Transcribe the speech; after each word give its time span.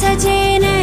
सजेन 0.00 0.73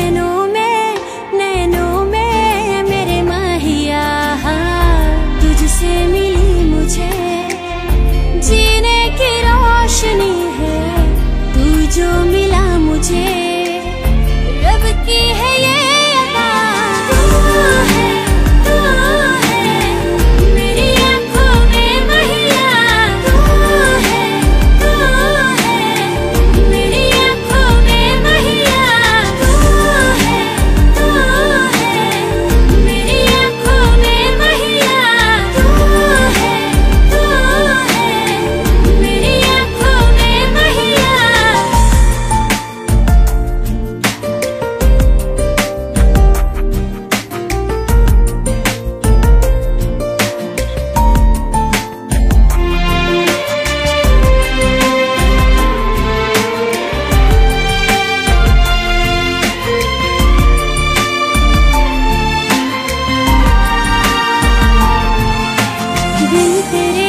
तेरे 66.69 67.00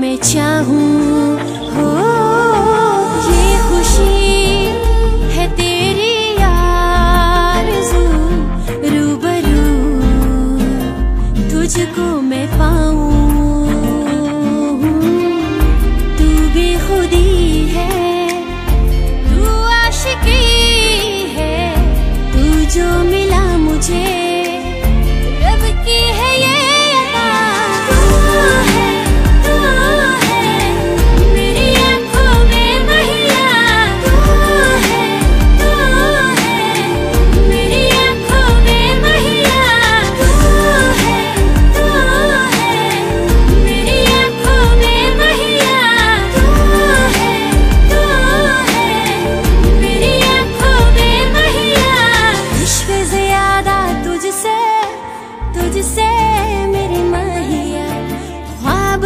मैं 0.00 0.16
चाहूँ। 0.16 1.59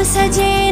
सजे 0.04 0.63